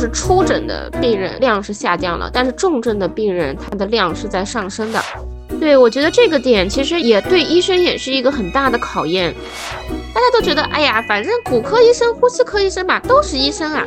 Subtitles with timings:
[0.00, 5.04] 是初诊的病人量是下降了，但是重症的病人他的量是在上升的。
[5.60, 9.34] 对我觉得这个点其实也对医生也是一个很大的考验。
[10.14, 13.86] 大家都觉得，哎呀，反正骨科医生、呼吸科医生嘛，都是医生啊。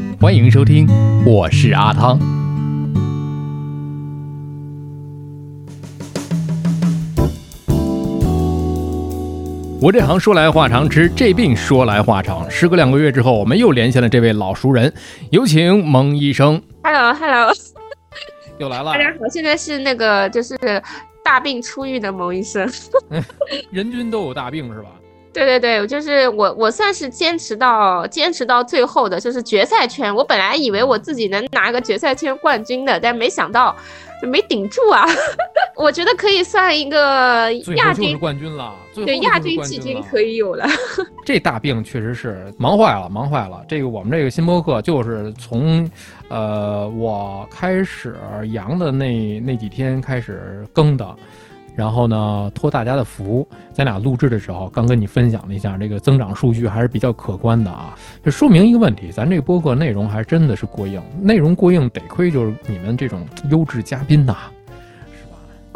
[0.21, 0.87] 欢迎收听，
[1.25, 2.19] 我是阿汤。
[9.81, 12.47] 我这行说来话长，吃这病说来话长。
[12.51, 14.93] 时隔两个月之后，我们又连线了这位老熟人，
[15.31, 16.61] 有请蒙医生。
[16.83, 17.51] Hello，Hello，
[18.59, 18.93] 又来了。
[18.93, 20.55] 大家好，现在是那个就是
[21.23, 22.69] 大病初愈的蒙医生。
[23.71, 24.89] 人均都有大病是吧？
[25.33, 30.13] 对对对，就是我，我算是坚持到坚持到最后的，就是决赛圈。
[30.13, 33.75] 我本来以为我自己能拿个决赛圈冠军的，但没想到
[34.23, 35.05] 没顶住啊。
[35.77, 40.67] 我觉得可以算一个亚军冠军了，对亚军季军可以有了。
[41.25, 43.63] 这大病确实是忙坏了，忙坏了。
[43.67, 45.89] 这个我们这个新播客就是从
[46.29, 48.15] 呃我开始
[48.51, 51.15] 阳的那那几天开始更的。
[51.75, 57.95] 然后呢，托大家的福，咱俩录制的时候刚跟你分享了一下，这个增长数据还是比较可观的啊。
[58.23, 64.35] 这说明一个问题，咱这个播客内容还真的是过硬，内容过硬得亏就是你们这种优质嘉宾呐。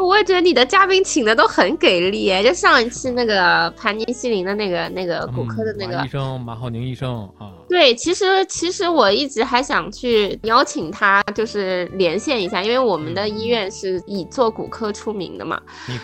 [0.06, 7.50] 我也觉得你的嘉宾请的都很给力，就上一期那个盘尼西林的那个那个骨科的那个医生马浩宁医生啊。
[7.68, 15.60] 对，其实其实我一直还想去邀请他，就是连线一下，因为我们的医院是以做骨科出名的嘛。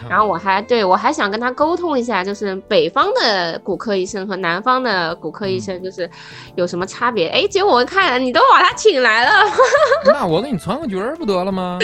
[0.08, 6.10] 然后我还对我还想跟他沟通一下，就是北方的骨科医生和南方的骨科医生就是
[6.56, 7.28] 有什么差别？
[7.28, 9.30] 哎，结果我看你都把他请来了，
[10.12, 11.78] 那我给你传个角儿不得了吗？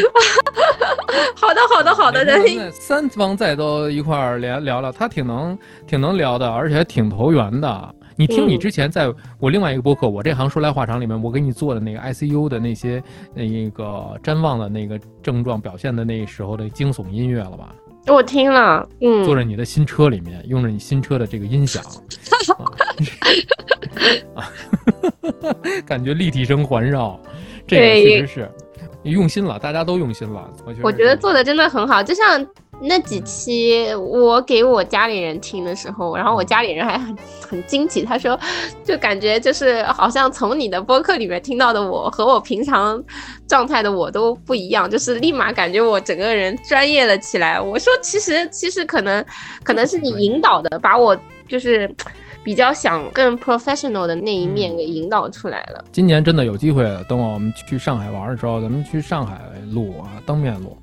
[1.35, 1.95] 好的，好的。
[1.95, 7.95] 好的人，三方再都一块儿聊聊聊，他挺能挺能聊的，而且还挺投缘的。
[8.17, 13.03] 你听你之前在我另外一个播客《我这行说来话长》里面，我给你做的那个 ICU 的那些
[13.33, 17.73] 那个瞻望的那个症状表现的那时候的惊悚音乐了吧？
[18.07, 21.83] 我听了，嗯，坐在你的新车里面，用着你新车的这个音响
[25.87, 27.19] 感觉立体声环绕，
[27.67, 28.51] 这个确实是。
[29.05, 30.51] 用心了，大家都用心了。
[30.83, 32.45] 我觉得做的真的很好，就像
[32.81, 37.17] 那几期我给我家里人听的时候，然后我家里人还很
[37.49, 38.39] 很惊奇，他说
[38.85, 43.03] 就感觉就是好像从你的播客里面听到的我和我平常
[43.47, 47.61] 状态的我都不一样，就是立马感觉我整个人专业了起来。
[47.61, 49.25] 我说其实其实可能
[49.63, 51.17] 可能是你引导的，把我
[51.47, 51.89] 就是。
[52.49, 55.85] 比较想更 professional 的那一面给引导出来了。
[55.93, 59.39] 今年真的有机会，等我们去上海玩的时候，咱们去上海
[59.71, 60.75] 录啊，当面录。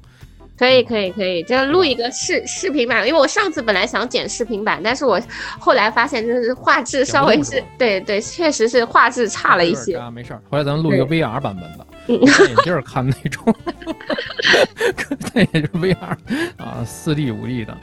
[0.60, 5.19] 可以，可以，可以，就录一个视视频版，因为我上次本来想剪视频版，但是我
[5.57, 9.98] 后来发现就是画质稍微是对对，确实是画质差了一些。
[9.98, 13.44] 啊，没事儿，回来咱们录一个 VR 版本的，戴眼镜看那种，
[15.34, 16.16] 那也是 VR
[16.57, 17.75] 啊，四 D 五 D 的。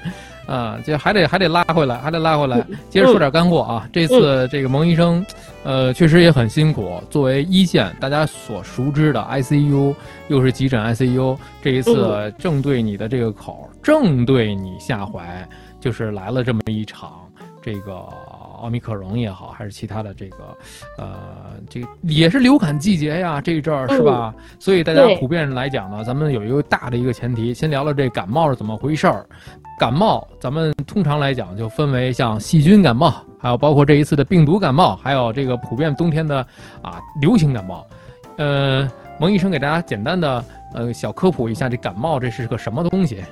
[0.53, 2.63] 啊，这还得还得拉回来，还得拉回来。
[2.91, 5.25] 接着说点干货啊，这次这个蒙医生，
[5.65, 7.03] 呃，确实也很辛苦。
[7.09, 9.95] 作为一线大家所熟知的 ICU，
[10.29, 15.49] 又是急诊 ICU，这一次正对你的这个口，正对你下怀，
[15.81, 17.13] 就是来了这么一场
[17.63, 18.07] 这个
[18.63, 20.37] 奥密克戎也好，还是其他的这个，
[20.97, 21.15] 呃，
[21.69, 24.33] 这个也是流感季节呀，这一阵儿是吧？
[24.59, 29.27] 所以大家普遍来讲呢，咱们有一个大的一个前提，先聊聊这感冒是怎么回事儿。
[29.79, 36.39] 感冒，咱们通常来讲就分为像细菌感冒，还有包括这一次的病毒感冒，还有这个普遍冬天的
[36.83, 37.85] 啊流行感冒。
[38.37, 38.89] 呃，
[39.19, 40.45] 蒙医生给大家简单的
[40.75, 43.25] 呃小科普一下，这感冒这是个什么东西？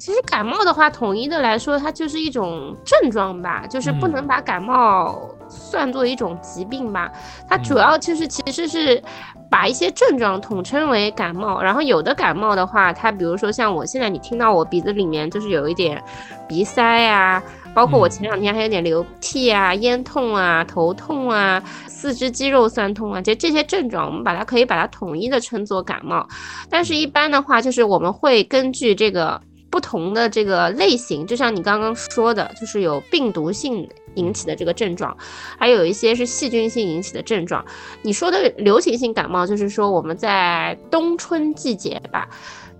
[0.00, 7.12] 其实感冒的话，统一的来说，它就是一种症状吧，就是不能把感冒算作一种疾病吧。
[7.46, 9.02] 它主要就是其实是
[9.50, 11.60] 把一些症状统称为感冒。
[11.60, 16.02] 然后有的感冒的话，它比如说像我现在你听到我鼻子里面就是有一点
[16.48, 17.42] 鼻塞呀，
[17.74, 26.26] 包括我前两天还有点流涕啊、咽痛啊、头痛啊、四肢肌肉酸痛啊，其实这些症状我们把它可以把它统一的称作感冒。
[26.70, 29.38] 但是一般的话，就是我们会根据这个。
[29.70, 35.16] 不同的这个类型，就像你刚刚说的，就是有病毒性引起的这个症状，
[35.56, 37.64] 还有一些是细菌性引起的症状。
[38.02, 42.28] 你说的流行性感冒，就是说我们在冬春季节吧，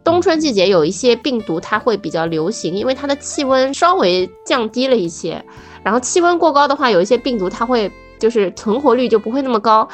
[0.02, 5.44] 冬春季节有一些病毒它会比较流行，因为它的气温稍微降低了一些，
[5.84, 7.90] 然后气温过高的话，有一些病毒它会。
[8.20, 9.88] 就是存活率就不会那么高，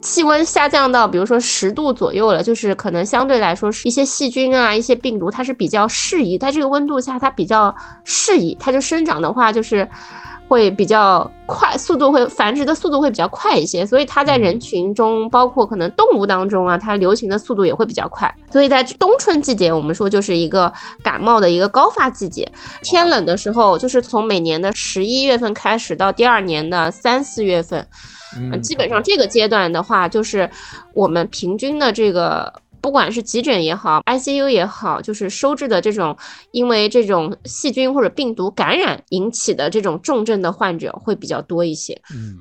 [0.00, 7.74] 气温下降到比如说十度左右了，就是可能相对来说是一些细菌啊、一些病毒，它是比较适宜，在这个温度下它比较
[8.04, 9.88] 适宜，它就生长的话就是。
[10.50, 18.34] 会比较快，速度会繁殖的速度会比较快一些，所以它在人群中，包括可能动物当中啊，它流行的速度也会比较快。
[18.50, 20.72] 所以在冬春季节，我们说就是一个
[21.04, 22.50] 感冒的一个高发季节。
[22.82, 27.86] 天冷的时候，就是从每年的十一月份开始到第二年的三四月份，
[28.36, 30.50] 嗯，基本上这个阶段的话，就是
[30.94, 32.52] 我们平均的这个。
[32.80, 36.16] 不管是急诊也好，ICU 也好，就是收治的这种
[36.52, 42.00] 因为这种细菌或者病毒感染引起的这种重症的患者会比较多一些。
[42.14, 42.38] 嗯，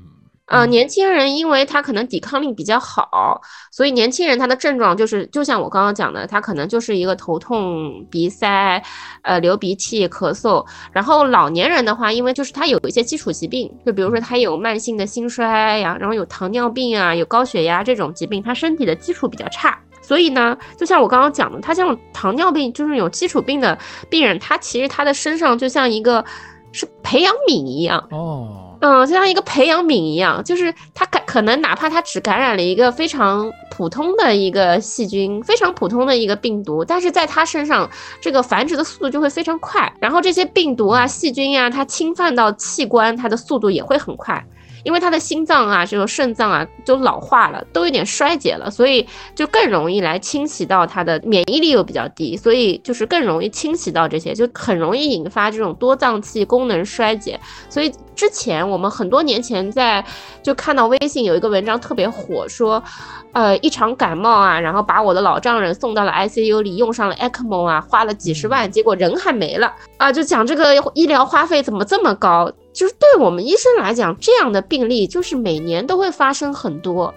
[0.49, 3.39] 啊，年轻人因为他可能抵抗力比较好，
[3.71, 8.83] 所以年轻人他的症状就是就像我刚刚讲的，他可能就是一个头痛、鼻塞、
[9.21, 10.65] 呃流鼻涕、咳嗽。
[10.91, 19.77] 然后老年人的话，因为就是他有一些基础疾病，就比如说他有慢性的心衰呀，然后有糖尿病啊，有高血压这种疾病，他身体的基础比较差。
[20.01, 23.77] 所以呢，就像我刚刚讲的，他像糖尿病，就是有基础病的
[24.09, 26.25] 病人，他其实他的身上就像一个
[26.71, 37.89] 是培养皿一样哦，嗯，就像一个培养皿一样，就是它感可能哪怕它只感染了一个非常普通的一个细菌，非常普通的一个病毒，但是在他身上
[38.21, 44.43] 这个繁殖的速度就会非常快，然后这些病毒啊、细菌呀，它侵犯到器官，它的速度也会很快。
[44.85, 49.05] 因为他的心脏啊，这个肾脏啊，都老化了，都有点衰竭了，所以
[49.35, 57.37] 就更容易来侵袭到他的免疫力又比较低，所以就是更容易侵袭到这些，就很容易引发这种多脏器功能衰竭。
[57.69, 60.03] 所以之前我们很多年前在
[60.43, 62.83] 就看到微信有一个文章特别火，说，
[63.31, 69.73] 呃，一场感冒啊，然后把我的老丈人送到了 ICU 里，用上了 ECMO 啊，花了几十万，结果人还没了。
[69.95, 72.51] 啊，就讲这个医疗花费怎么这么高。
[72.73, 77.13] 就是对我们医生来讲，这样的病例就是每年都会发生很多，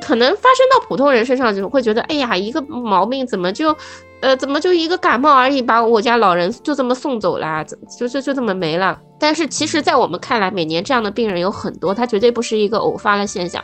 [0.00, 3.76] 可能发生到普通人身上就会觉得，哎呀，一个毛病怎么就，
[4.20, 7.64] 呃，怎么就一个感冒而已，把我家老人就这么送走了，
[7.98, 8.98] 就就就这么没了。
[9.18, 13.62] 但是其实，在我们看来，每年这样的病人有很多，它绝对不是一个偶发的现象。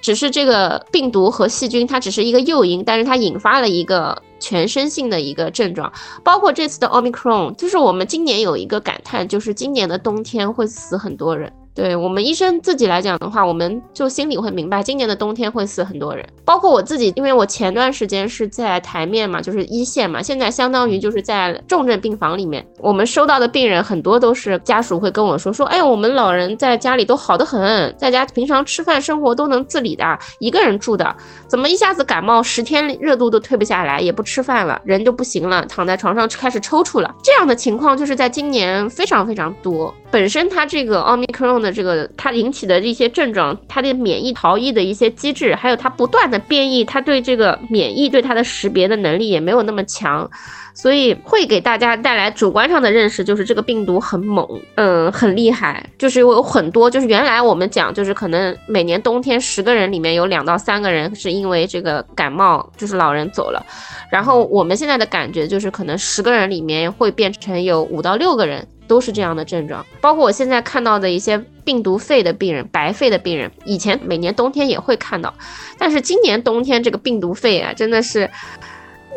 [0.00, 5.92] 只是这个病毒和细菌，它只是一个诱因，但是它引发了一个全身性的一个症状，
[6.22, 11.52] 包括这次的奥密克戎，就是我们今年有一个感叹，就是今年的冬天会死很多人。
[11.78, 31.14] 对我们医生自己来讲的话，我们就心里会明白，今年的冬天会死很多人，包括我自己，因为我前段时间是在台面嘛，就是一线嘛，现在相当于就是在重症病房里面，我们收到的病人很多都是家属会跟我说说，哎，我们老人在家里都好得很，在家平常吃饭生活都能自理的，一个人住的，
[31.46, 39.94] 怎么一下子感冒十天热度都退不下来，也不吃饭了，人就不行了，躺在床上开始抽搐了，这样的情况就是在今年非常非常多。
[40.10, 50.28] 本身它这个奥密克戎的这个它引起的一些症状，它的免疫逃逸的一些机制，还有它不断的变异，它对这个免疫对它的识别的能力也没有那么强，
[50.72, 63.62] 所以会给大家带来主观上的认识，就是这个病毒很猛，嗯，很厉害，就是有很多，就是原来我们讲，就是可能每年冬天十个人里面有两到三个人是因为这个感冒，就是老人走了，
[64.10, 68.66] 然后我们现在的感觉就是可能十个人里面会变成有五到六个人。
[68.88, 75.32] 都是这样的症状，包括我现在看到的一些病毒肺的病人、白肺的病人，以前每年冬天也会看到，
[75.78, 78.28] 但是今年冬天这个病毒肺啊，真的是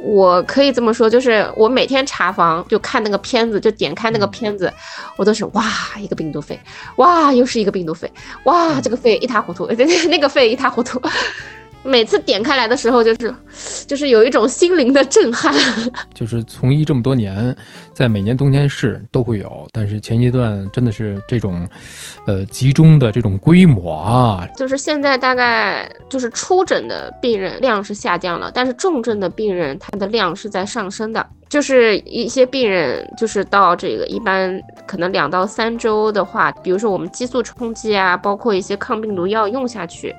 [0.03, 4.71] 我可以这么说，就是我每天查房就看那个片子，就点开那个片子，
[5.15, 5.63] 我都是哇
[5.99, 6.59] 一个病毒肺，
[6.97, 8.11] 哇又是一个病毒肺，
[8.43, 9.65] 哇这个肺一塌糊涂，
[10.09, 11.01] 那个肺一塌糊涂。
[11.83, 13.33] 每次点开来的时候，就是
[13.87, 15.53] 就是有一种心灵的震撼。
[16.13, 17.55] 就是从医这么多年，
[17.93, 21.67] 在每年冬天是都会有，但是前阶段真的是这种，
[22.27, 24.47] 呃，集中的这种规模啊。
[24.55, 31.25] 就是现在大概就是出诊的病人量是下降了，但是重症的病人他的量是在上升的。
[31.49, 34.57] 就是一些病人，就是到这个一般
[34.87, 40.15] 可能两到三周的话，比如说我们激素冲击啊，包括一些抗病毒药用下去。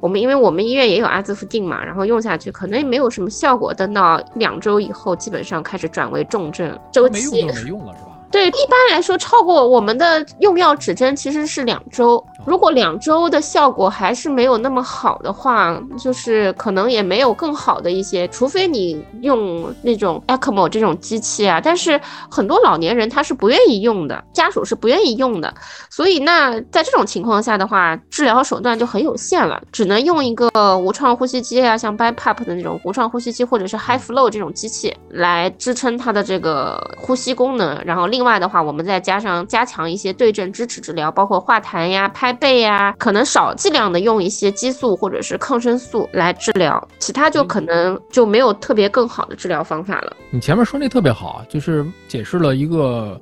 [0.00, 7.30] 我们因为我们医院也有阿兹夫定嘛，然后用下去可能也没有什么效果，等到两周以后，基本上开始转为重症周期。
[7.30, 8.15] 没用就没用了，是吧？
[8.36, 12.22] 对，一般来说，超过我们的用药指针其实是两周。
[12.44, 21.58] 如果两周的效果还是没有那么好的话，就是可能也没有更好的一些，除非你用那种 ECMO 这种机器啊。
[21.64, 21.98] 但是
[22.30, 25.52] 很多老年人他是不愿意用的，家属是不愿意用的。
[25.88, 37.82] 所以那在这种情况下的话，治疗手段就很有限了，只能用一个无创呼吸机啊，像 BiPAP 的那种无创呼吸机，或者是 High Flow 这种机器来支撑它的这个呼吸功能。
[37.84, 42.26] 然后另外的话，我们再加上加强一些对症支持治疗，包括化痰呀、拍。
[42.38, 50.14] 背呀，可能少剂量的用一些激素或者是抗生素来治疗，其他就可能就没有特别更好的治疗方法了。
[50.28, 53.18] 你前面说那特别好，就是解释了一个。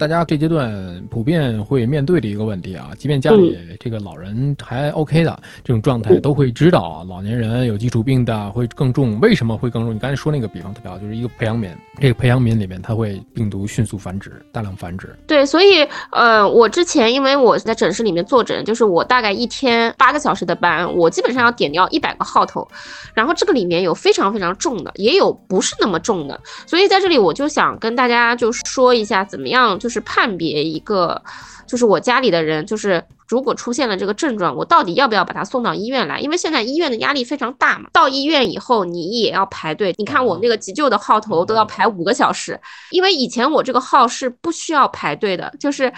[0.00, 9.20] 大家这阶段普遍会面对的一个问题啊，即便家里这个老人还 OK 的这种状态，都会知道啊，老年人有基础病的会更重。
[9.20, 9.94] 为什么会更重？
[9.94, 11.68] 你刚才说那个比方特别好，就是一个培养皿，
[12.00, 15.14] 这个培养皿里面它会病毒迅速繁殖，大量繁殖。
[15.26, 22.66] 对，所以呃，我之前因为我在诊室里面坐诊，就是我大概一天八个小时的班，我基本上要点掉一百个号头，
[23.12, 29.89] 然后这个里面有非常非常重的，也有不是那么重的，所以在这里我就想跟大家就说一下怎么样就。
[29.90, 31.20] 是判别一个，
[31.66, 36.20] 就是我家里的人，就是如果出现了这个症状，我到底要不要把他送到医院来？
[36.20, 37.90] 因为现在医院的压力非常大嘛。
[37.92, 39.92] 到医院以后，你也要排队。
[39.98, 42.58] 你看我那个急救的号头都要排五个小时，
[42.90, 45.92] 因为以前我这个号是不需要排队的，就是。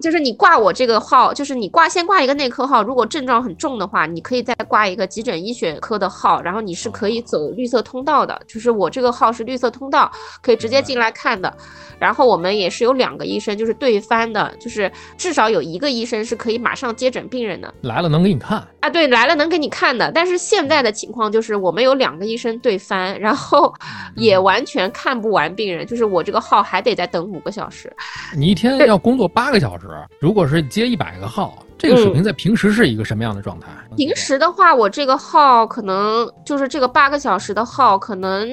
[0.00, 8.38] 就是你挂我这个号，就是你挂先挂一个内科号，如果症状很重的话，你可以再挂一个急诊医学科的号，然后你是可以走绿色通道的。
[8.46, 10.10] 就是我这个号是绿色通道，
[10.42, 11.52] 可以直接进来看的。
[11.98, 17.72] 然后我们也是有两个医生，就是对翻的，就是至少有一个医生是可以马上接诊病人的。
[17.80, 18.90] 来了能给你看啊？
[18.90, 20.10] 对，来了能给你看的。
[20.12, 23.72] 但是现在的情况就是我们有两个医生对翻，然后
[24.14, 27.92] 也完全看不完病人，就是我这个号还得再等五个小时。
[28.34, 29.86] 你一天要工作八个小时。
[30.20, 33.68] 如果是接一百个号，这个水平在平时是一个什么样的状态？
[33.96, 38.48] 平时的话，我这个号可能就是这个八个小时的号，可能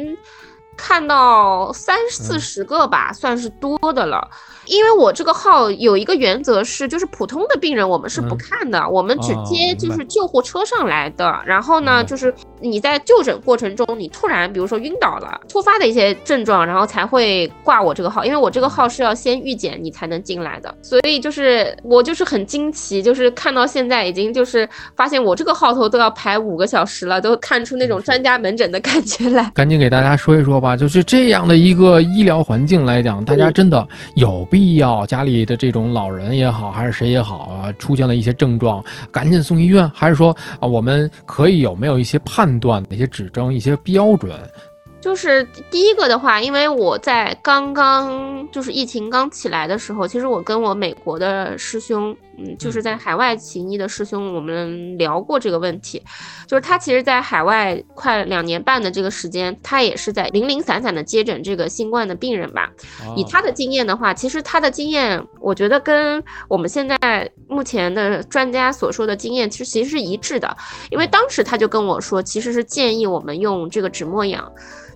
[0.75, 4.29] 看到三四十个吧，算是多的了。
[4.65, 11.37] 因为我这个号有一个原则是，就是普通的病人我们是不看的，我们只接就是救护车上来的。
[11.45, 18.23] 然后呢，就是你在就诊过程中，你突然比如说晕倒了，突发的一些症状，然后才会挂我这个号。
[18.23, 29.51] 因为我这个号是要先预检你才能进来的，所以就是我就是很惊奇，就是看到现在已经就是发现我这个号头都要排五个小时了，都看出那种专家门诊的感觉来。
[29.55, 34.47] 赶紧给大家说一说吧，就是这样的一个医疗环境来讲，大家真的有。
[34.53, 40.29] 必要家里的这种老人也好，还是谁也好啊，出现了一些症状，赶紧送医院，还是说
[40.59, 44.31] 啊，我们可以有没有一些判断、一些指征、一些标准？
[45.03, 56.01] 就是第一个的话，因为我在刚刚就是疫情刚起来的时候，其实我跟我美国的师兄，嗯，就是在海外行医的师兄，我们聊过这个问题。
[56.47, 62.71] 就是他其实，在海外快两年半的这个时间，他也是在零零散散的接诊这个新冠的病人吧。
[63.17, 70.55] 以他的经验的话，其实他的经验，我觉得跟我们现在目前的专家所说的经验，其实其实是一致的。
[70.91, 74.49] 因为当时他就跟我说，其实是建议我们用这个纸墨氧。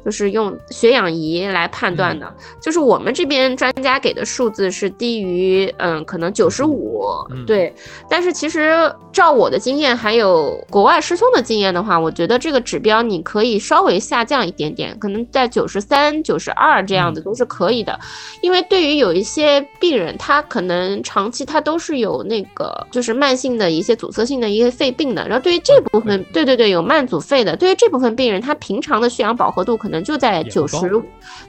[0.06, 7.04] 就是用血氧仪来判断的，就是我们这边专家给的数字是低于，嗯，可能九十五，
[7.46, 7.74] 对。
[8.10, 18.00] 但是其实照我的经验，还有国外师兄的经验的话，我觉得这个指标你可以稍微下降一点点，可能在九十三、九十二这样子都是可以的。
[18.42, 29.97] 因为对于有一些病人，他可能长期他都是有那个就是慢性的一些阻塞性的一些肺病的，然后对于这部分，对对对，有慢阻肺的，对于这部分病人，他平常的血氧饱和度可能。
[30.04, 30.78] 就在九十，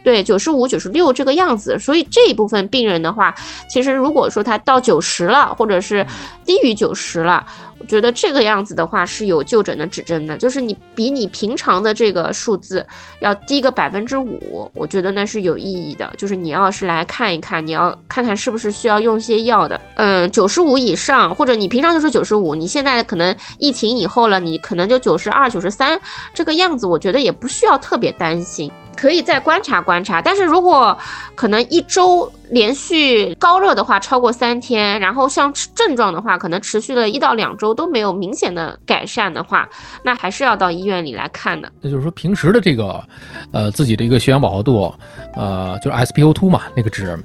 [0.02, 3.34] 对九十五、九十六这个样子，所以这一部分病人的话，
[3.68, 6.06] 其实如果说他到九十了，或者是
[6.44, 7.46] 低于九十了。
[7.78, 12.84] 我觉得这个样子的话是有就诊的指针的，就是你比你平常的这个数字
[13.20, 16.12] 要低个百分之五，我觉得那是有意义的。
[16.16, 19.80] 就是你要是来看一看，你要看看是不是需要用些药的。
[19.94, 26.00] 嗯，九十五以上，或者你平常就是九十五，你现在可能疫情以后了，你可能就九十二、九十三
[26.34, 28.70] 这个样子，我觉得也不需要特别担心。
[28.98, 30.98] 可以再观察观察，但是如果
[31.36, 39.68] 可能一周连续高热的话，超过三天，然后像症状的话，可能持续了一到两周都没有明显的改善的话，
[40.02, 41.70] 那还是要到医院里来看的。
[41.80, 43.00] 那就是说平时的这个，
[43.52, 44.92] 呃，自己的一个血氧饱和度，
[45.36, 47.16] 呃，就是 SpO2 嘛那个值，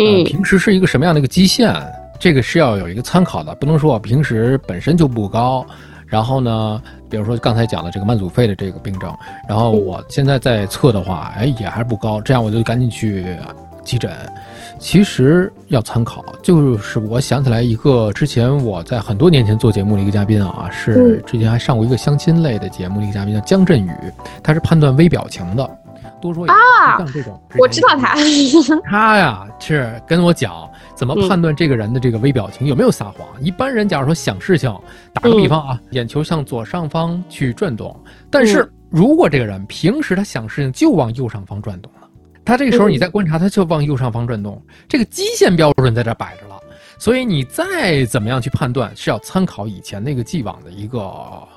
[0.00, 1.74] 嗯，平时是一个什么样的一个基线？
[2.20, 5.64] 这个是要有一个参考的，不能说平时本身就不高。
[6.06, 9.14] 然后呢，比如说刚才讲的这个慢阻肺的这个病症，
[9.46, 13.36] 然后我现在在测的话，哎，也还是不高，这样我就赶紧去
[13.84, 14.10] 急诊。
[14.78, 23.92] 其实要参考，就是我想起来一个之前我在很多年前做节目的一个嘉宾啊，是之前还上过一个相亲类的节目的一个嘉宾叫姜振宇，
[24.42, 25.70] 他是判断微表情的。
[26.22, 28.16] 多说啊，像这种，我知道他，
[28.88, 30.70] 他呀是跟我讲
[31.02, 33.26] 怎么判断这个人的这个微表情有没有撒谎。
[33.42, 34.72] 一般人假如说想事情，
[35.12, 42.08] 打个比方啊，眼球向左上方去转动，但是如果这个人平时他想事情就往右上方转动了，
[42.44, 46.56] 他这个时候你再观察，他就往右上方转动，这个基线标准在这摆着了。
[47.00, 51.12] 所以你再怎么样去判断，是要参考以前那个既往的一个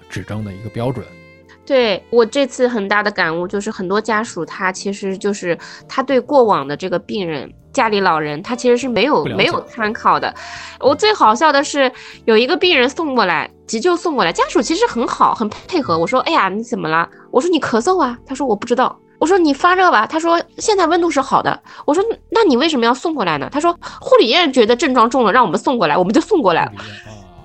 [0.09, 1.05] 指征的一个标准。
[1.67, 5.55] 对我这次很大的感悟就是，很多家属他其实就是
[5.87, 10.33] 他对过往的这个病人家里老人，他其实是没有没有参考的。
[10.79, 11.91] 我最好笑的是，
[12.23, 15.99] 有一个病人送过来急救送过来，家属其实很好，很配合。
[15.99, 22.01] 我说：“哎呀，你怎么了？”我说：“你咳嗽啊。”他说：“我不知道。”我说：“你发热吧。”他说：“现在温度是好的。”我说
[22.31, 26.71] ：“那你为什么要送过来呢？”他说：“护理院觉得症状重了，让我们送过来，我们就送过来了。”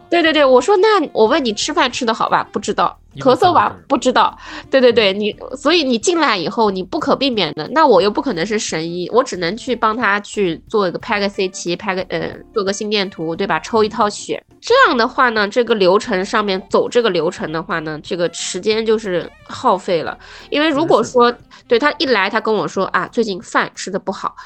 [0.09, 2.97] 对对对，我说：“那我问你吃饭吃的好吧？”不知道。
[3.19, 4.37] 咳嗽吧，不知道。
[4.71, 13.59] 对对对，你所以你进来以后，你不可避免的，那我又不可能是神医，我只能去帮他去做一个拍个 CT，拍个呃，做个心电图，对吧？
[13.61, 20.17] 抽一套血，这样的话呢，这个流程上面走这个流程的话呢，这个时间就是耗费了。
[20.51, 21.35] 因为如果说
[21.67, 24.37] 对他一来，他跟我说啊，最近饭吃的不好，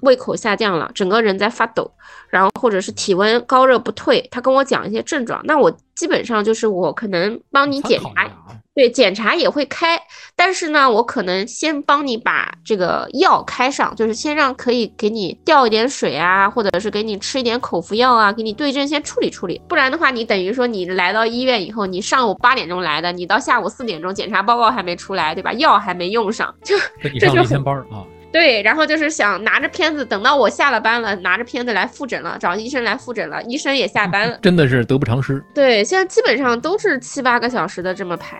[0.00, 1.90] 胃口下降了，整个人在发抖，
[2.28, 5.72] 然后或者是体温高热不退，他跟我讲一些症状，那我。
[6.00, 8.26] 基本上就是我可能帮你检查，
[8.74, 10.00] 对，检查也会开，
[10.34, 19.60] 但是呢，我可能先帮你把这个药开上，就是先让可以给你吊一点水啊，或者是给你吃一点口服药啊，给你对症先处理处理。
[19.68, 25.52] 不然的话，你等于说你来到医院以后，你上午八点钟来的，你到下午四点钟检查报告还没出来，对吧？
[25.52, 26.74] 药还没用上，就
[27.20, 28.06] 这就很班啊。
[28.32, 35.42] 对，然后就是想拿着片子，等到我下了班了，拿着片子来复诊了，找医生来复诊了，医生也下班了，真的是得不偿失。
[35.54, 38.38] 对，现在基本上都是七八个小时的这么排，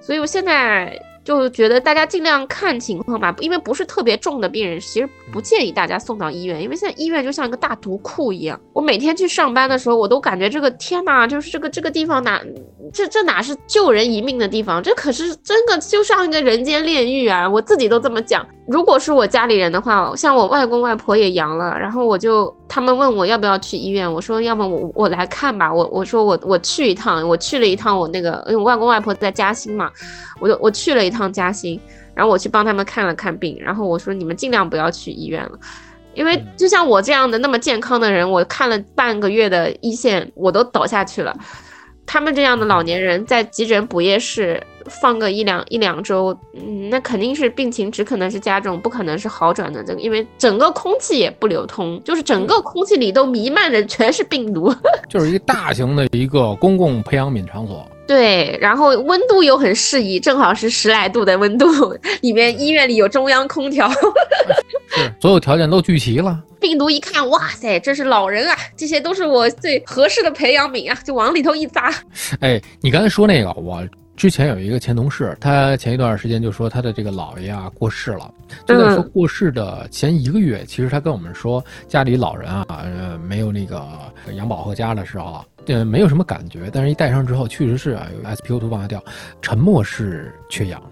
[0.00, 0.98] 所以我现在。
[1.24, 8.58] 就觉得大家尽量看情况吧，因为不是特别重的病人，其实不建议大家送到医院，因为现在医院就像一个大毒库一样。
[8.72, 12.42] 我每天去上班的时候，我都感觉这个天哪，就是这个这个地方哪，
[12.92, 17.48] 这这哪是救人一命的地方，这可是真的就像一个人间炼狱啊！
[17.48, 18.46] 我自己都这么讲。
[18.66, 29.90] 如果是我家里人的话，像我外公外婆也阳了，然后我就他们问我要不要去医院，我说要么我我来看吧，我我说我我去一趟，我去了一趟我那个，因为我外公外婆在嘉兴嘛，
[30.40, 31.78] 我就我去了一趟嘉兴，
[32.14, 35.52] 然后我去帮他们看了看病，然后我说你们尽量不要去医院了，
[36.14, 41.32] 因为就像我这样的那么健康的人，我看了半个月的一线，我都倒下去了。
[42.04, 49.82] 他们这样的老年人在急诊补液室放个一两一两周，嗯，那肯定是病情只可能是加重，不可能是好转的。
[49.84, 54.74] 这个，因为整个空气也不流通，就是整个空气里都弥漫着全是病毒，
[55.08, 57.86] 就是一个大型的一个公共培养皿场所。
[58.06, 61.66] 对，然后温度又很适宜，正好是十来度的温度，
[62.20, 63.88] 里面医院里有中央空调，
[64.90, 66.38] 是所有条件都聚齐了。
[66.60, 71.92] 病毒一看，哇塞，这是老人啊，这些都是我最合适的培养皿啊，就往里头一扎。
[72.40, 73.82] 哎，你刚才说那个，我
[74.16, 78.32] 之前有一个前同事，他前一段时间就说他的这个姥爷啊过世了，
[78.64, 83.82] 就在说过世的前一个月，其实他跟我们说家里老人啊，呃，没有那个
[84.34, 89.02] 养保和家的时候，呃，没有什么感觉，但是一戴上之后，确实是啊，有 SpO2 往下掉，
[89.40, 90.82] 沉默是缺氧。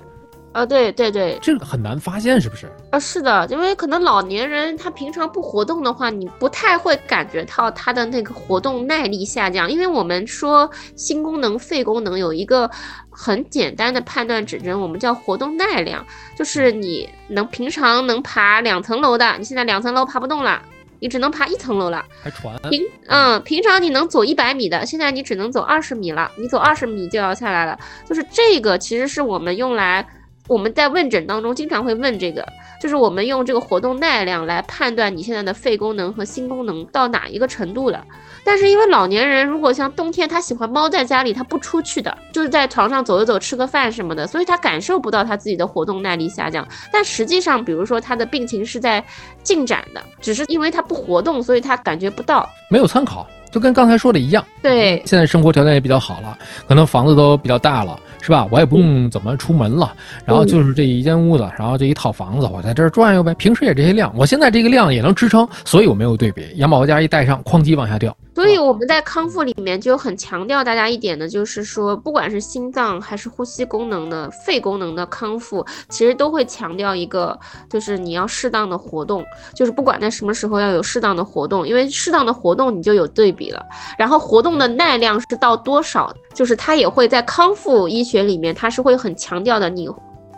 [0.53, 2.67] 啊，对对对，这个很难发现，是不是？
[2.91, 9.71] 啊，是的，因为可能老年人他平常不活动的话，你不太会感觉到他的那个活动耐力下降。
[9.71, 12.69] 因为我们说心功能、肺功能有一个
[13.11, 16.05] 很简单的判断指针，我们叫活动耐量，
[16.37, 20.61] 就是你能平常能爬两层楼的，你现在两层楼爬不动了，
[21.01, 22.05] 你只能爬一层楼了。
[22.23, 26.31] 还传平嗯，平常你能走一百米的，现在你只能走二十米了。
[26.37, 27.79] 你走二十米就要下来了。
[28.09, 30.07] 就是这个，其实是我们用来
[30.47, 32.47] 我们在问诊当中经常会问这个，
[32.81, 38.03] 就是我们用这个活动耐量来判断你现在的肺功能和心功能到哪一个程度了。
[38.43, 46.67] 但是因为老年人如果像冬天他喜欢猫在家里，他不出去的，就是在床上走一走、吃个饭什么的，所以他感受不到他自己的活动耐力下降。
[46.91, 49.05] 但实际上，比如说他的病情是在
[49.43, 52.49] 进展的，只是因为他不活动，所以他感觉不到。
[52.71, 54.45] 没有参考，就跟刚才说的一样。
[54.63, 56.37] 对，现在生活条件也比较好了，
[56.69, 58.47] 可能房子都比较大了，是吧？
[58.51, 59.93] 我也不用怎么出门了，
[60.25, 63.35] 然后就是这一间屋子，然后这一套房子，我在这儿转悠呗。
[63.35, 66.47] 平时也这些量，我现在这个量也能支撑，所以我没有对比。
[66.57, 68.17] 羊毛家一带上，哐叽往下掉。
[68.41, 79.23] 所以我们在康复里面就很强调大家一点呢，就是说，不管是心脏还是呼吸功能的、肺功能的康复，其实都会强调一个，就是你要适当的活动，
[79.55, 83.63] 就是不管在什么时候要有适当的活动，因为适当的活动你就有对比了。
[83.99, 89.87] 然后活动的耐量是到多少，就是它也会在康复医学里面，它是会很强调的，你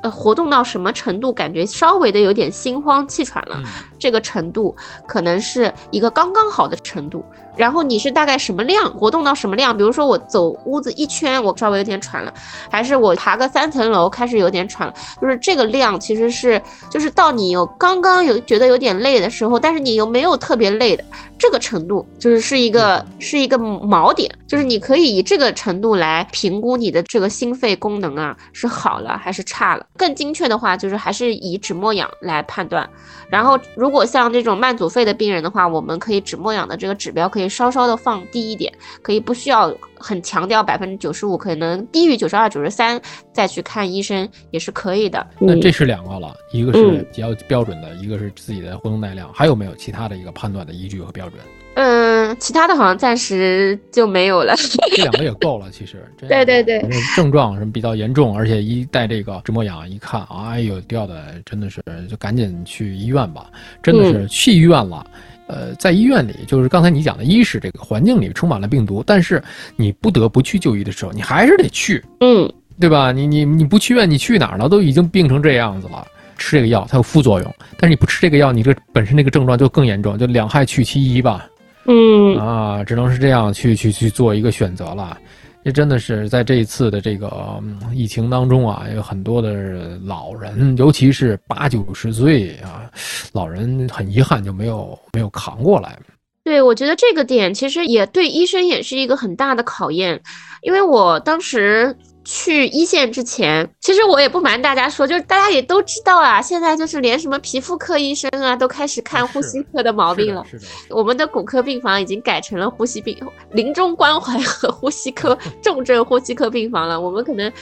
[0.03, 3.63] 呃活动到什么程度，感觉稍微的有点心慌气喘了，
[3.97, 4.75] 这个程度
[5.07, 7.25] 可能是一个刚刚好的程度。
[7.57, 9.77] 然后你是大概什么量活动到什么量？
[9.77, 12.33] 比如说我走屋子一圈，我稍微有点喘了，
[12.71, 14.95] 还是我爬个三层楼开始有点喘了？
[15.21, 16.61] 就是这个量其实是，
[16.91, 21.05] 就是到你有刚刚有觉得有点累的时候，但是你又没有特别累的
[21.39, 29.85] 这个程度，就是是一个是一个锚点，就是你可以以这个程度来评估你的这个心肺功能啊是好了还是差了。
[29.99, 32.89] 更精确的话，就是还是以指末氧来判断。
[33.29, 37.42] 然后如果像这种慢阻肺的病人的话，我们可以指末氧的这个指标可以。
[37.43, 43.01] 可以稍稍的放低一点，可以不需要很强调百分之九十五，可能低于九十二、九十三
[43.33, 45.27] 再去看医生也是可以的。
[45.41, 51.41] 那这是两个了，一个是比较标准的，一个是自己的活动耐量，还有没有其他的一个判断的依据和标准？
[51.75, 54.55] 嗯，其他的好像暂时就没有了。
[54.95, 56.07] 这两个也够了，其实。
[56.29, 56.87] 对对对。
[57.17, 63.51] 症状什么比较严重，而且一带这个止默氧，一看，哎呦，掉的真的是，就赶紧去医院吧，
[63.83, 65.05] 真的是去医院了。
[65.47, 69.43] 呃，在医院里，就是刚才你讲的，一是这个环境里充满了病毒，但是
[69.77, 72.51] 你不得不去就医的时候，你还是得去，嗯，
[72.81, 73.13] 对吧？
[73.13, 74.69] 你你你不去院，你去哪儿了？
[74.69, 76.07] 都已经病成这样子了，
[76.39, 81.47] 吃这个药它有副作用，但是你不吃这个药，你这本身那个症状就更严重，就两害取其一吧，
[81.87, 85.19] 嗯，啊，只能是这样去去去做一个选择了。
[85.65, 87.63] 这真的是在这一次的这个
[87.95, 92.91] 疫情当中啊，有很多的老人，尤其是八九十岁啊，
[93.33, 95.97] 老人很遗憾就没有没有扛过来。
[96.45, 100.21] 对，我觉得这个点其实也对医生也是一个很大的考验，
[100.63, 101.97] 因为我当时。
[102.25, 110.45] 去一线之前，其实我也不瞒大家说，就是大家也都知道啊，现在就是连什么皮肤科医生啊，都开始看呼吸科的毛病了。
[110.49, 113.17] 是的，我们的骨科病房已经改成了呼吸病
[113.51, 117.01] 临终关怀和呼吸科 重症呼吸科病房了。
[117.01, 117.53] 我们可能，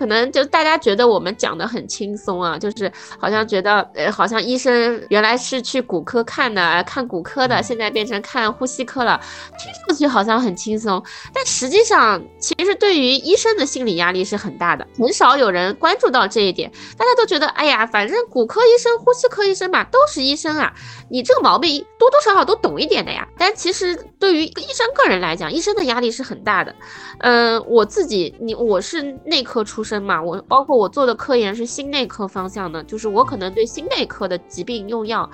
[0.00, 9.20] 可能就大家觉得我们讲的很轻松啊，就是好像觉得，呃，好像医生原来是去骨科看的，看骨科的，现在变成看呼吸科了，
[9.58, 11.00] 听上去好像很轻松，
[11.32, 14.07] 但实际上，其实对于医生的心理压。
[14.08, 16.70] 压力是很大的，很少有人关注到这一点。
[16.96, 20.72] 大家都觉得，哎呀，反正骨科医生、呼吸科医生嘛，都是医生啊，
[21.10, 23.28] 你这个毛病多多少少都懂一点的呀。
[23.36, 26.74] 但其实对于医生个人来讲，医生的压力是很大的。
[27.18, 35.28] 嗯，我自己，你我是内科出身嘛，我包括我做的科研是心内科方向的，就是我可能对心内科的疾病用药，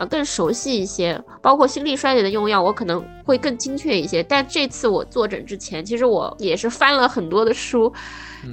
[0.00, 4.22] 呃，更熟悉一些，包括心力衰竭的用药，我可能会更精确一些。
[4.22, 7.92] 但这次我坐诊之前，其实我也是翻了很多的书。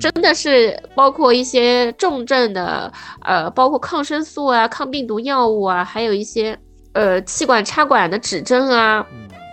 [0.01, 2.91] 真的是包括一些重症的，
[3.23, 6.60] 呃，包括抗生素啊、抗病毒药物啊，还有一些
[6.91, 9.05] 呃气管插管的指针啊，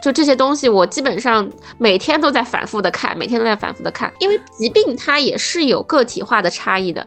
[0.02, 7.07] 就这些东西，我基本上每天都在反复的看，每天都在反复的看，因为疾病它也是有个体化的差异的。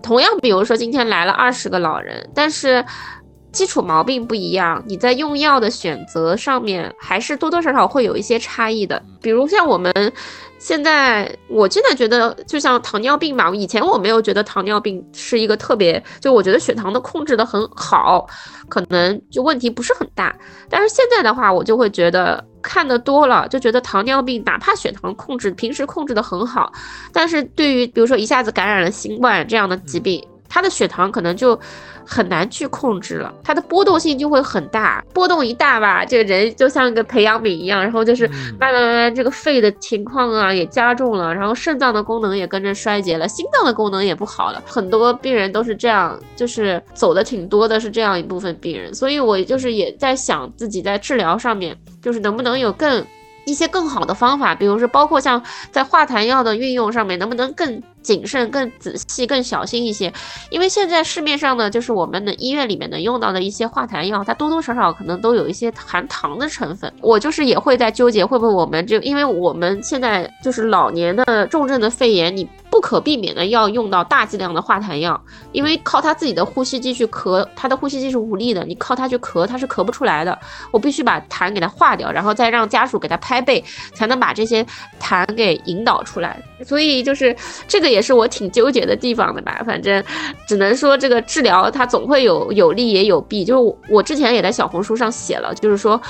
[0.00, 2.84] 同样，比如说今天来了二十个老人，但是
[3.58, 9.02] 基础毛病不一样，你在用药的选择上面还是多多少少会有一些差异的。
[9.20, 9.92] 比如像我们。
[10.60, 18.26] 现在我现在觉得就像糖尿病吧，以前我没有觉得糖尿病是一个特别，就我觉得血糖的控制的很好，
[18.68, 20.34] 可能就问题不是很大。
[20.68, 26.72] 但是现在的话，我就会觉得看的多了，就觉得糖尿病哪怕血糖控制平时控制的很好，
[27.12, 30.20] 但是对于比如说一下子感染了新冠这样的疾病。
[30.48, 31.58] 他的血糖可能就
[32.04, 38.26] 很难去控制了，他的波动性就会很大，波动一大吧，这个人就像个培养皿一样，然后就是
[38.58, 53.04] 慢慢慢慢这个肺的情况啊也加重了，然后肾脏的功能也跟着衰竭了，心脏的功能也不好了，很多病人都是这样，就是走的挺多的，是这样一部分病人，所以我就是也在想自己在治疗上面，就是能不能有更。
[53.44, 60.12] 一些更好的方法，比如说包括像在化痰药的运用上面，能不能更谨慎、更仔细、更小心一些？
[60.50, 66.92] 因为现在市面上呢，就是我们的医院里面能用到的一些化痰药，它多多少少可能都有一些含糖的成分。
[67.00, 72.48] 我就是也会在纠结，会不会我们这，因为我们现在就是老年的重症的肺炎，你。
[72.70, 75.18] 不可避免的要用到大剂量的化痰药，
[75.52, 80.38] 因为靠他自己的呼吸机去咳，他的呼吸机是无力的，你靠他去咳，他是咳不出来的。
[80.70, 84.64] 我必须把痰给他化掉，然后再让家属给他拍背，才能把这些
[85.00, 86.40] 痰给引导出来。
[86.64, 87.34] 所以就是
[87.66, 89.62] 这个也是我挺纠结的地方的吧。
[89.66, 90.02] 反正
[90.46, 93.44] 只能说这个治疗它总会有有利也有弊。
[93.44, 96.00] 就是我我之前也在小红书上写了，就是说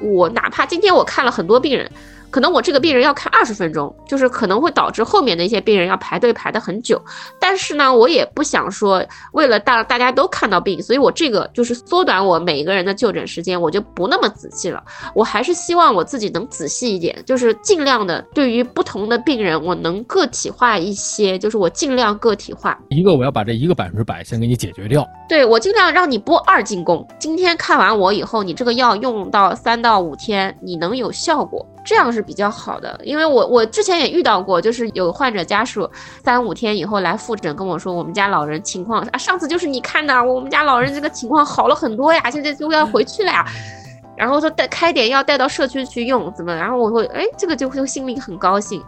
[0.00, 1.90] 我哪怕今天我看了很多病人。
[2.30, 7.00] 可能我这个病人要看二十分钟，就是可能会导致后面的一些病人要排队排的很久。
[7.40, 14.82] 但是呢，我也不想说为了大大家都看到病，所以我这个就是缩短我每一个人的就诊时间，我就不那么仔细了。
[15.14, 22.78] 我还是希望我自己能仔细一点，就是尽量的对于不同的病人，我能个体化一些，就是我尽量个体化。
[22.90, 25.06] 一个我要把这一个百分之百先给你解决掉。
[25.28, 27.06] 对我尽量让你不二进宫。
[27.18, 31.66] 今天看完我以后，你这个药用到三到五天，你能有效果。
[31.84, 35.88] 这样是比较好的，因为我我之前也遇到过，就是有患者家属
[36.22, 43.44] 三五天以后来复诊跟我说，我们家老人情况啊，上次就是你看的，我们家老人这个情况好了很多呀，现在就要回去了呀，
[44.16, 46.54] 然后说带开点药带到社区去用，怎么？
[46.54, 48.82] 然后我会哎，这个就会心里很高兴。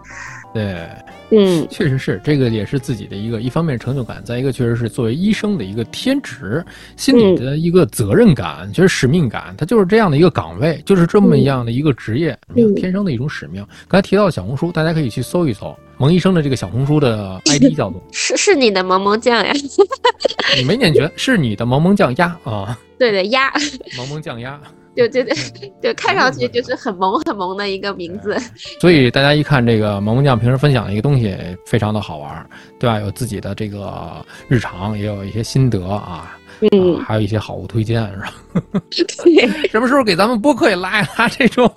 [0.53, 0.89] 对，
[1.31, 6.65] 嗯，确实是，这个也是自己的一个，一方面成就感，再一个确实是作为医生的一个天职，
[6.97, 12.37] 心里的一个责任感，就是使命感，它就是这样的一个岗位，就是这么样的一个职业，
[12.75, 13.65] 天生的一种使命。
[13.87, 19.53] 刚才提到小红书，大家可以去搜一搜蒙医生的这个小红书的 ID 叫做是是你的萌萌酱呀，
[20.59, 23.53] 你没念全，是你的萌萌酱鸭啊，对的鸭，
[23.97, 24.61] 萌萌酱鸭。
[24.97, 25.35] 就就就
[25.83, 28.37] 就看上去就是很萌很萌的一个名字，
[28.81, 32.47] 所以大家一看这个萌萌酱平时分享的一个东西非常的好玩，
[32.79, 32.99] 对吧？
[33.01, 36.37] 有自己的这个日常，也有一些心得啊，
[36.73, 38.33] 嗯，还有一些好物推荐，是吧？
[39.71, 41.71] 什么时候给咱们播客也拉一拉这种？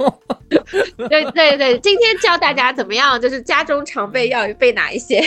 [1.09, 5.23] 对对对，今天教大家怎么样，就是家中常备要备哪一些？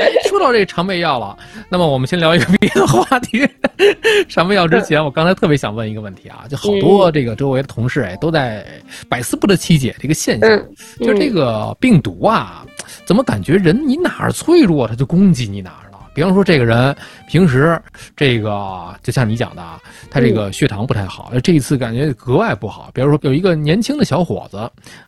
[0.28, 1.36] 说到这常备药了，
[1.68, 3.48] 那么我们先聊一个别的话题。
[4.28, 8.64] 常备药之前，我刚才特别想问一个问题啊，就好多这个周围的同事哎，都在
[9.08, 10.62] 百思不得其解这个现象，
[11.00, 12.64] 就这个病毒啊，
[13.04, 15.91] 怎么感觉人你哪儿脆弱，它就攻击你哪儿？
[16.14, 16.94] 比方说，这个人
[17.26, 17.80] 平时
[18.16, 22.90] 这个就像你讲的啊，他这个血糖不太好，这一次感觉格外不好。
[22.92, 24.58] 比如说，有一个年轻的小伙子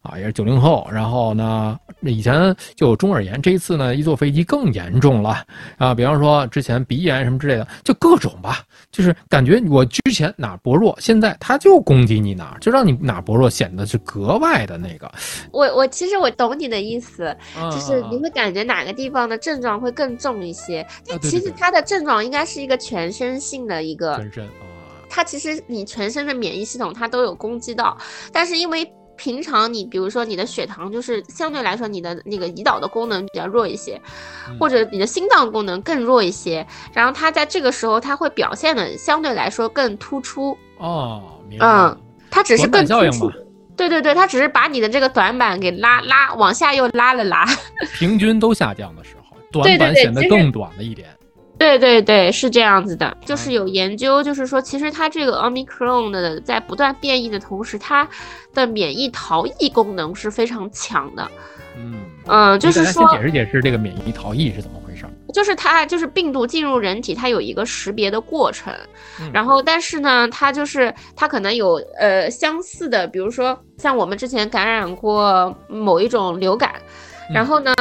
[0.02, 5.44] 啊，也是九零后，然后呢，以前就有中耳炎，这一次呢，一坐飞机更严重了
[5.76, 5.94] 啊。
[5.94, 15.10] 比方说，之前鼻炎什么之类的，就各种吧，就是感觉我之前哪薄弱，现在他就攻击你哪，就让你哪薄弱显得是格外的那个。
[15.52, 17.36] 我我其实我懂你的意思，
[17.70, 20.86] 就是你会感觉哪个地方的症状会更重一些。
[21.22, 24.64] 其实它的症状应该是一个全身性的一个，全身啊，
[25.08, 27.96] 它其实你全身的免疫系统它都有攻击到，
[28.32, 34.00] 但是因为平常你比如说你的血糖就是相对来说你的那个胰岛的功能比较弱一些，
[34.58, 41.22] 或者你的心脏功能更弱一些，然后它在这个时候它会表现的相对来说更突出哦，
[41.60, 41.96] 嗯，
[42.28, 43.30] 它只是更突出，
[43.76, 47.46] 对对对，它只是把你的这个短板给拉拉往下又拉了拉，
[47.92, 49.23] 平均都下降的时候。
[49.62, 51.08] 短板显得更短了一点，
[51.56, 58.06] 对对对，是这样子的，就是有研究，就是说，其实它这个 omicron 的在不断变异的同时，它
[58.52, 61.30] 的免疫逃逸功能是非常强的。
[61.76, 61.94] 嗯
[62.26, 65.04] 嗯，就是说，先解释解释这个免疫逃逸是怎么回事。
[65.32, 68.72] 就是它就是病毒进入人体，它有一个识别的过程，
[69.32, 76.74] 然后但是呢，它就是它可能有呃相似的，比如说像我们之前感染过某一种流感。
[77.32, 77.72] 然后呢，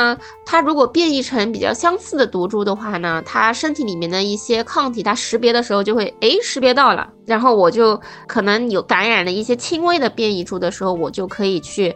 [0.45, 11.95] 它如果变异成比较相似的毒株的话呢，它身体里面的一些抗体，它识别的时候就会哎识别到了，然后我就可能有感染了一些轻微的变异株的时候，我就可以去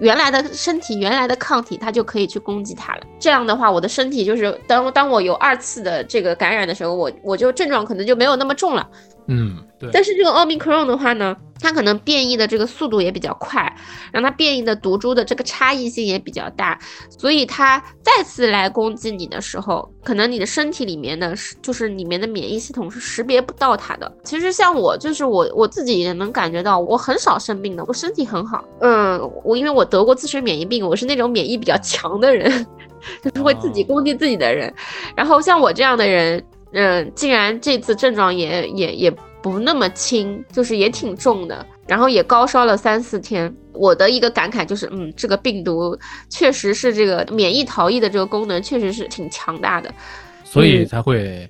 [0.00, 3.02] 原来的身体原来的抗体，它就可以去攻击它了。
[3.20, 8.88] 这样的话，我的身体就是当当我有二次的这个感染的时候，我我就症状可能就没有那么重了。
[9.28, 9.90] 嗯，对。
[9.92, 13.70] 但是这个奥密克戎的话呢，它可能变异的这个速度也比较快，
[14.10, 16.78] 让它变异的毒株的这个差异性也比较大，
[17.10, 24.10] 所以它再次来攻击你的时候，可能你的身体里面的就是里面的免疫系统是识别不到它的。
[24.24, 28.64] 其实像我，就是我我自己也能感觉到，我很少生病的，我身体很好。
[28.80, 32.66] 嗯，我因为我得过自身免疫病，我是那种免疫比较强的人，
[33.22, 34.72] 就是会自己攻击自己的人。
[35.14, 36.42] 然后像我这样的人。
[36.72, 39.10] 嗯，竟然这次症状也也也
[39.42, 43.54] 不那么轻，就是也挺重的，然后也高烧了三四天。
[43.72, 45.96] 我的一个感慨就是，嗯，这个病毒
[46.28, 49.92] 确实是这个免疫逃逸的这个功能确实是挺强大的，
[50.42, 51.48] 所以才会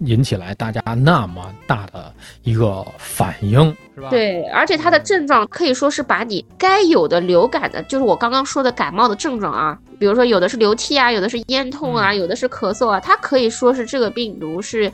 [0.00, 4.08] 引起来大家那么大的一个反应，是吧？
[4.10, 9.78] 对，而且它的症状可以说是把你该有的流感的，就是我刚刚说的感冒的症状啊。
[9.98, 14.92] 比如说，有的是流涕啊，有的是咽痛啊，有的是咳嗽啊，它可以说是这个病毒是，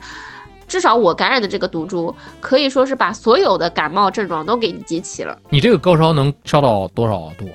[0.67, 5.37] 至少我感染的这个毒株可以说是把所有的感冒症状都给你集齐了。
[5.49, 7.47] 你这个高烧能烧到多少度？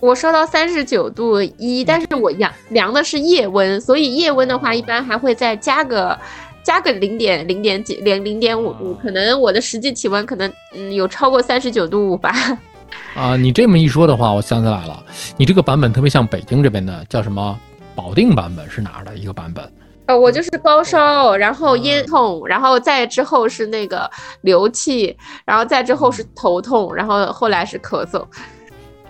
[0.00, 6.16] 我烧到三十九度一，但是我量量的是夜温，所以夜温的话一般还会再加个
[6.62, 12.32] 加个零点零点几零零点五度，可能我的实际体温可能嗯有超过三十九度五吧。
[13.14, 15.02] 啊，你这么一说的话，我想起来了，
[15.36, 17.58] 你这个版本特别像北京这边的，叫什么
[17.94, 19.70] 保定版本是哪儿的一个版本？
[20.06, 28.24] 呃，我就是高烧，然后咽痛，然后再之后是那个流涕，然后再之后是头痛，然后后来是咳嗽。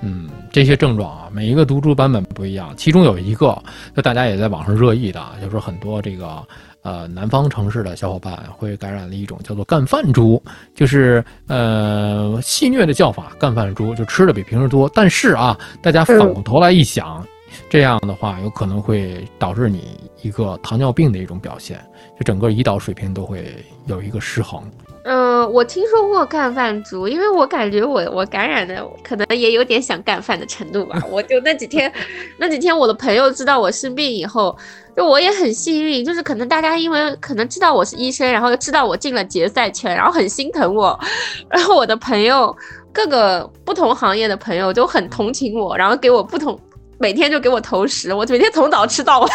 [0.01, 3.57] 嗯，这些症状啊，每一个毒株版本不一样，其中有一个
[3.95, 6.43] 就大家也在网上热议的，就是很多这个。
[6.89, 10.43] 呃，南方城市的小伙伴会感染了一种叫做干饭猪，
[10.75, 14.91] 就是呃戏谑的叫法，干饭猪就吃的比平时多。
[14.95, 17.23] 但是啊，大家反过头来一想，
[17.69, 21.79] 这样的话有可能会导致你一个糖尿病的一种表现，
[22.19, 24.63] 就整个胰岛水平都会有一个失衡。
[25.11, 31.03] 嗯，我听说过干饭族，因为我感觉我我感染的可能也有点想干饭的程度吧。
[31.11, 31.91] 我就那几天，
[32.37, 34.55] 那几天我的朋友知道我生病以后，
[34.95, 41.01] 就我也很幸运，就是可能大家因为可能知道我是医生，然后又知道我进了决赛圈，然后很心疼我，
[41.49, 42.55] 然后我的朋友
[42.93, 46.61] 各个不同行业的朋友都很同情我，然后给我不同
[46.99, 49.31] 每天就给我投食，我每天从早吃到晚。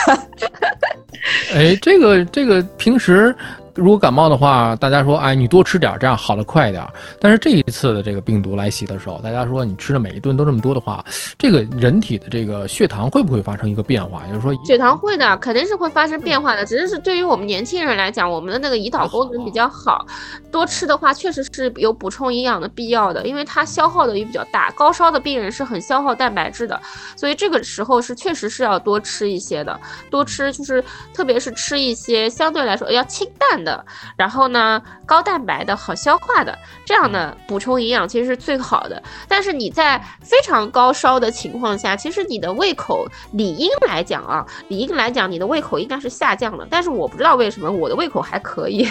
[1.52, 3.36] 哎，这个这个平时。
[3.76, 6.88] 如果感冒的话，大家说，哎，你多吃点，这样好的快一点。
[7.20, 11.04] 但是这一次的这个病毒来袭的时候，大家说你吃的每一顿都这么多的话，
[11.40, 14.28] 这个人体的这个血糖会不会发生一个变化？
[14.28, 16.64] 就是说，血糖会的，肯定是会发生变化的。
[16.64, 20.06] 只是是对于我们年轻人来讲，我们的那个胰岛功能比较好，
[20.52, 24.70] 多吃的话确实是有补充营养的必要的，因为它消耗的也比较大。
[24.72, 26.80] 高烧的病人是很消耗蛋白质的，
[27.16, 29.80] 所以这个时候是确实是要多吃一些的，
[30.12, 33.63] 多吃就是特别是吃一些相对来说要清淡。
[33.64, 33.86] 的，
[34.18, 39.02] 然后呢，高蛋白的好消化的，这样呢补充营养其实是最好的。
[39.28, 46.68] 但是你在非常高烧的情况下，其实你的胃口理应来讲啊，理应来讲你的胃口应该是下降了。
[46.70, 48.88] 但是我不知道为什么我的胃口还可以。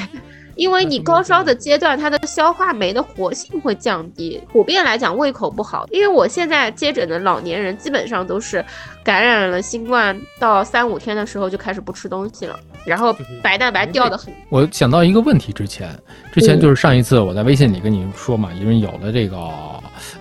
[0.54, 5.86] 因为你高烧的阶段，它的消化酶的活性会降低，普遍来讲胃口不好。
[5.90, 8.64] 因为我现在接诊的老年人基本上都是
[9.04, 14.32] 感染了新冠，到三五天的时候就开始不吃东西了，然后白蛋白掉的很。
[14.48, 15.88] 我想到一个问题，之前
[16.32, 19.38] 之前就是上一次我在微信里跟你说嘛，因为有了这个。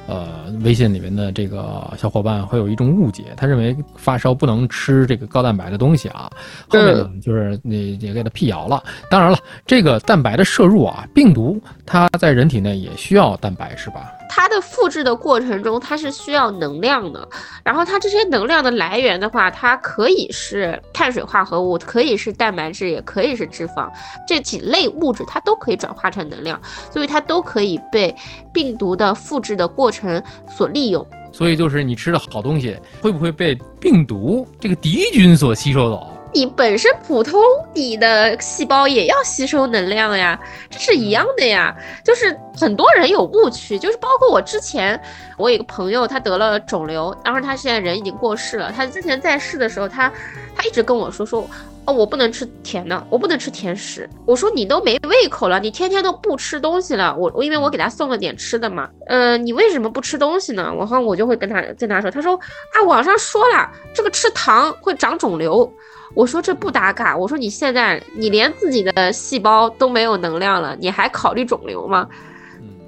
[0.07, 6.29] 呃，微信里面的这个小伙伴会有一种误解，他认为发烧不能吃这个高蛋白的东西啊。
[6.67, 8.83] 后面呢，就是你也给他辟谣了。
[9.09, 14.11] 当然了，这个蛋白的摄入啊，病毒它在人体内也需要蛋白，是吧？
[14.33, 17.27] 它的复制的过程中，它是需要能量的。
[17.65, 23.91] 然后它这些能量的来源的话，它可以是碳水化合物，可以是蛋白质，也可以是脂肪，
[24.25, 26.57] 这几类物质它都可以转化成能量，
[26.89, 28.15] 所以它都可以被
[28.53, 31.05] 病毒的复制的过程所利用。
[31.33, 36.10] 所以就是你吃的好东西，会不会被病毒这个敌军所吸收走？
[36.33, 37.41] 你本身普通
[37.73, 40.39] 你的细胞也要吸收能量呀，
[40.69, 41.75] 这是一样的呀。
[42.03, 44.99] 就是很多人有误区，就是包括我之前，
[45.37, 48.71] 我有一个朋友，他得了肿瘤，然后他现在人已经过世了。
[48.71, 50.11] 他之前在世的时候，他
[50.55, 51.45] 他一直跟我说说，
[51.85, 54.09] 哦，我不能吃甜的，我不能吃甜食。
[54.25, 57.13] 我说你都没胃口了，你天天都不吃东西了。
[57.15, 60.73] 我我因为我给他送了点吃的嘛，呃，你为什么不吃东西呢？
[60.77, 62.35] 然后我就会跟他跟他说，他说
[62.73, 65.69] 啊，网上说了，这个吃糖会长肿瘤。
[66.13, 67.15] 我说这不搭嘎。
[67.15, 72.07] 我说你现在你连自己的细胞都没有能量了，你还考虑肿瘤吗？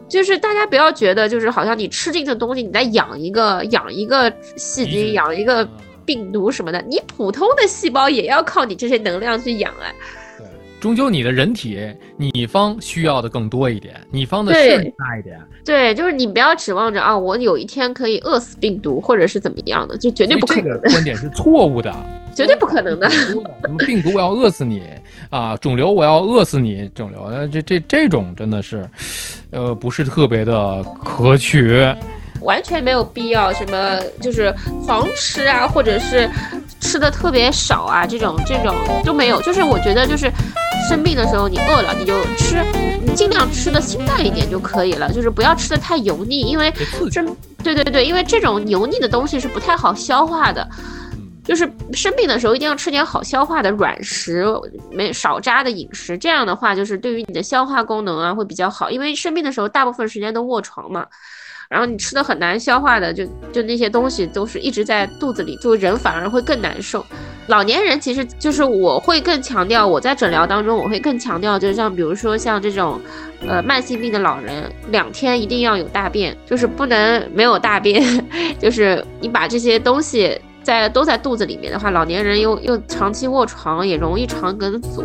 [0.07, 5.67] 就是大家不要觉得就是好像你吃进的东西，你在养一个养一个细菌，养一个。
[6.05, 9.87] 病毒什么的，你普通的细胞也要靠你这些能量去养啊。
[10.37, 10.45] 对，
[10.81, 11.79] 终究你的人体，
[12.17, 15.39] 你方需要的更多一点，你方的事大一点。
[15.65, 20.63] 对，就是你不要指望着啊，我有一天可以饿死病毒，或者是怎么样的，就绝对不可能。
[20.65, 21.93] 这个观点是错误的，
[22.35, 23.09] 绝对不可能的。
[23.09, 23.43] 什么
[23.85, 24.83] 病毒我要饿死你
[25.29, 25.55] 啊？
[25.57, 26.89] 肿瘤我要饿死你？
[26.93, 28.87] 肿瘤，这这这种真的是，
[29.51, 31.85] 呃，不是特别的可取。
[32.41, 34.53] 完全没有必要，什么就是
[34.85, 36.29] 狂吃啊，或者是
[36.81, 38.75] 吃的特别少啊，这种这种
[39.05, 39.41] 都没有。
[39.41, 40.29] 就是我觉得，就是
[40.89, 42.61] 生病的时候你饿了你就吃，
[43.01, 46.73] 你尽量吃的清淡一点就可以了，就是不要吃的太油腻，因为
[47.11, 47.23] 这
[47.63, 50.67] 对对对，因为这种油腻的东西是不太好消化的。
[51.45, 54.45] 就是生病的时候一定要吃点好消化的软食，
[54.89, 61.05] 没少渣的饮食，这样的话就是对于你的消化功能啊会比较好，因为生病的时候大部分时间都卧床嘛。
[61.69, 67.05] 然后你吃的很难消化的，就就那些东西都是一直在肚子里，就人反而会更难受。
[67.47, 72.99] 老年人其实就是我会更强调，我在诊疗当中我会更强调，就是像比如说像这种，
[73.45, 78.01] 呃，慢性病的老人，两天一定要有大便，就是不能没有大便，
[78.59, 85.03] 就是你把这些东西在都在肚子里面的话，老年人又又长期卧床，也容易肠梗阻。